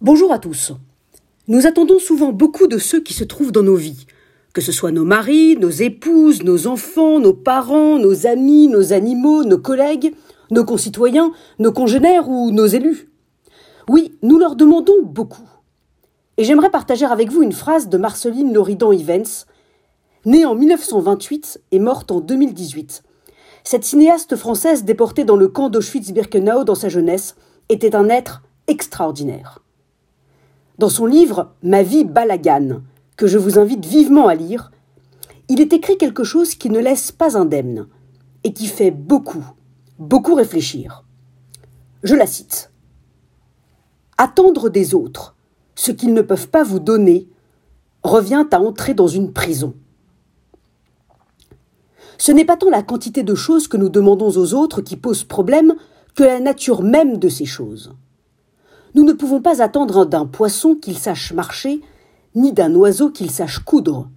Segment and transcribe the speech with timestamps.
[0.00, 0.70] Bonjour à tous.
[1.48, 4.06] Nous attendons souvent beaucoup de ceux qui se trouvent dans nos vies,
[4.54, 9.42] que ce soit nos maris, nos épouses, nos enfants, nos parents, nos amis, nos animaux,
[9.42, 10.14] nos collègues,
[10.52, 13.10] nos concitoyens, nos congénères ou nos élus.
[13.88, 15.48] Oui, nous leur demandons beaucoup.
[16.36, 19.46] Et j'aimerais partager avec vous une phrase de Marceline Loridan Ivens,
[20.26, 23.02] née en 1928 et morte en 2018.
[23.64, 27.34] Cette cinéaste française déportée dans le camp d'Auschwitz-Birkenau dans sa jeunesse
[27.68, 29.60] était un être extraordinaire.
[30.78, 32.82] Dans son livre Ma vie balagane,
[33.16, 34.70] que je vous invite vivement à lire,
[35.48, 37.88] il est écrit quelque chose qui ne laisse pas indemne
[38.44, 39.44] et qui fait beaucoup,
[39.98, 41.04] beaucoup réfléchir.
[42.04, 42.70] Je la cite.
[44.18, 45.34] Attendre des autres
[45.74, 47.28] ce qu'ils ne peuvent pas vous donner
[48.02, 49.74] revient à entrer dans une prison.
[52.18, 55.24] Ce n'est pas tant la quantité de choses que nous demandons aux autres qui pose
[55.24, 55.74] problème
[56.14, 57.94] que la nature même de ces choses.
[58.94, 61.80] Nous ne pouvons pas attendre d'un poisson qu'il sache marcher,
[62.34, 64.08] ni d'un oiseau qu'il sache coudre.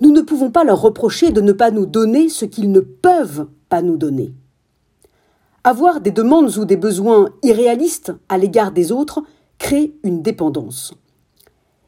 [0.00, 3.48] Nous ne pouvons pas leur reprocher de ne pas nous donner ce qu'ils ne peuvent
[3.68, 4.34] pas nous donner.
[5.64, 9.22] Avoir des demandes ou des besoins irréalistes à l'égard des autres
[9.58, 10.94] crée une dépendance.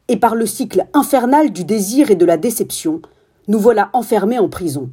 [0.08, 3.02] Et par le cycle infernal du désir et de la déception,
[3.46, 4.90] nous voilà enfermés en prison.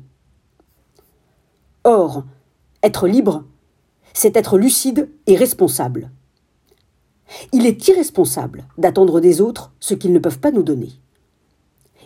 [1.83, 2.23] Or,
[2.83, 3.43] être libre,
[4.13, 6.11] c'est être lucide et responsable.
[7.53, 10.89] Il est irresponsable d'attendre des autres ce qu'ils ne peuvent pas nous donner.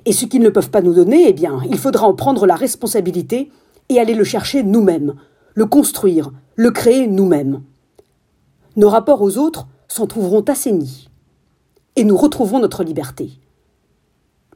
[0.06, 2.56] Et ce qu'ils ne peuvent pas nous donner, eh bien, il faudra en prendre la
[2.56, 3.52] responsabilité
[3.90, 5.16] et aller le chercher nous-mêmes,
[5.54, 7.62] le construire, le créer nous-mêmes.
[8.76, 11.10] Nos rapports aux autres s'en trouveront assainis.
[11.96, 13.32] Et nous retrouverons notre liberté.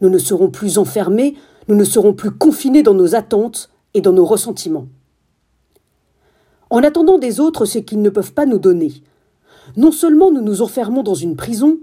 [0.02, 1.36] Nous ne serons plus enfermés,
[1.68, 4.88] nous ne serons plus confinés dans nos attentes et dans nos ressentiments.
[6.70, 8.94] En attendant des autres ce qu'ils ne peuvent pas nous donner,
[9.78, 11.80] non seulement nous nous enfermons dans une prison,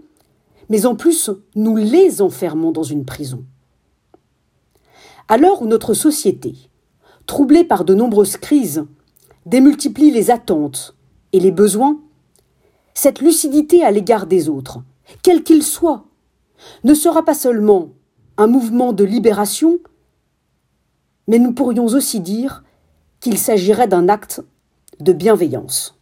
[0.69, 3.45] mais en plus nous les enfermons dans une prison.
[5.29, 6.55] À l'heure où notre société,
[7.27, 8.85] troublée par de nombreuses crises,
[9.47, 10.97] démultiplie les attentes
[11.33, 12.01] et les besoins,
[12.95, 14.81] cette lucidité à l'égard des autres,
[15.23, 16.07] quels qu'ils soient,
[16.85, 17.91] ne sera pas seulement
[18.37, 19.79] un mouvement de libération,
[21.29, 22.65] mais nous pourrions aussi dire
[23.21, 24.43] qu'il s'agirait d'un acte
[24.99, 26.00] de bienveillance.